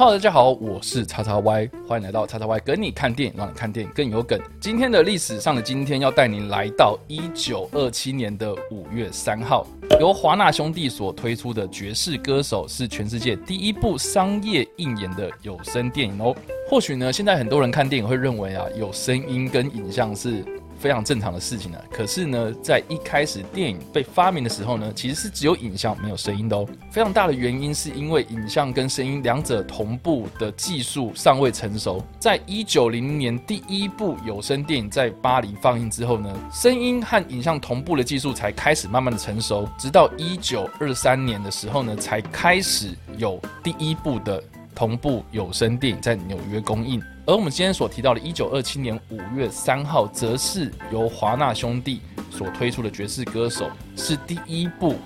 [0.00, 4.40] Hello，大家好，我是叉叉 Y，欢迎来到叉叉 Y 跟你看电影，让你看电影更有梗。
[4.58, 9.66] 今天的历史上的今天，要带您来到一九二七年的五月三号，
[10.00, 16.34] 由华纳兄弟所推出的《爵士歌手》是全世界第一部商业映演的有声电影哦。
[16.66, 20.42] 或许呢，现在很多人看电影会认为啊，有声音跟影像是。
[20.80, 21.78] 非常正常的事情呢。
[21.92, 26.66] 可是呢，在一开始电影被发明的时候呢，其实是只有影像没有声音的哦。
[26.90, 32.02] 非常大的原因是因为影像跟声音两者同步的技术尚未成熟。
[32.18, 39.68] 在一九零零年第一部有声电影在巴黎放映之后呢，声音和影像同步的技术才开始慢慢的成熟。
[39.78, 44.42] 直到一九二三年的时候呢，才开始有第一部的。
[44.74, 53.66] 同步有声电影在纽约公映，而我们今天所提到的1927年5月3号，则是由华纳兄弟所推出的《爵士歌手》，
[53.96, 54.96] 是第一部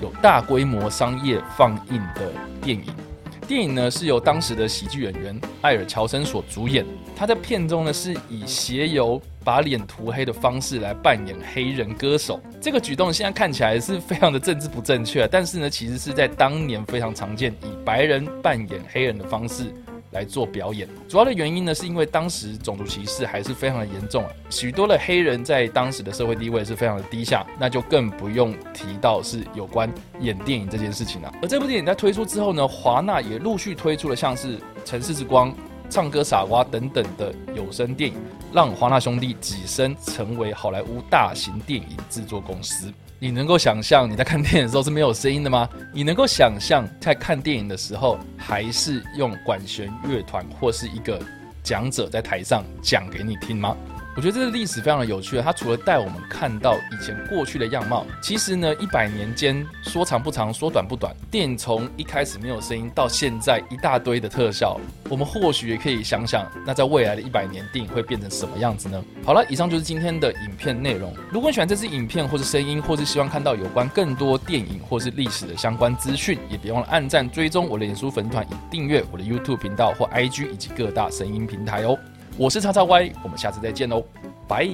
[0.00, 3.11] 有大规模商业放映的电影。
[3.52, 12.40] 电影呢是由当时的喜剧演员艾尔乔森所主演，他在片中呢是以鞋油把脸涂黑的方式来扮演黑人歌手。
[12.62, 19.64] 这个举动现在看起来是非常的政治不正确，但是呢其实是在当年非常常见，以白人扮演黑人的方式。
[20.12, 31.32] 来做表演，主要的原因呢，是因为当时种族歧视还是非常的严重啊，许多的黑人在当时的社会地位是非常的低下，那就更不用提到是有关演电影这件事情了。
[31.42, 35.50] 而这部电影在推出之后呢，华纳也陆续推出了像是《城市之光》、
[35.90, 38.16] 《唱歌傻瓜》等等的有声电影，
[38.52, 42.92] 让华纳兄弟跻身成为好莱坞大型电影制作公司。
[43.22, 45.68] 你能够想象你在看电影的时候是没有声音的吗？
[45.92, 51.22] 你能够想象在看电影的时候还是用管弦乐团或是一个
[51.62, 53.76] 讲者在台上讲给你听吗？
[54.14, 61.16] 我觉得这个历史非常的有趣，它除了带我们看到以前过去的样貌，其实呢，一百年间说长不长，说短不短。
[61.30, 64.78] 电影从一开始没有声音，到现在一大堆的特效，
[65.08, 69.02] 我们或许也可以想想，那在未来的一百年，电影会变成什么样子呢？
[69.24, 71.14] 好了，以上就是今天的影片内容。
[71.30, 81.98] 如果你喜欢这支影片，或是声音，或是希望看到有关更多电影或是历史的相关资讯，也别忘了按赞、追踪我的脸书粉团，以订阅我的 YouTube 频道或 IG 以及各大声音平台哦。
[82.38, 84.02] 我是叉叉 Y，我们下次再见喽，
[84.48, 84.68] 拜。